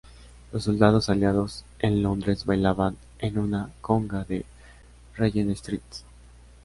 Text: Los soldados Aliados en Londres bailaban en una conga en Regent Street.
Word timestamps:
Los 0.51 0.63
soldados 0.63 1.09
Aliados 1.11 1.63
en 1.77 2.01
Londres 2.01 2.45
bailaban 2.45 2.97
en 3.19 3.37
una 3.37 3.69
conga 3.81 4.25
en 4.29 4.43
Regent 5.15 5.51
Street. 5.51 5.81